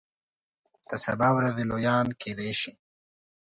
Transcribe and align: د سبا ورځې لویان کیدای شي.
د 0.89 0.91
سبا 1.05 1.27
ورځې 1.37 1.63
لویان 1.71 2.07
کیدای 2.21 2.51
شي. 2.61 2.71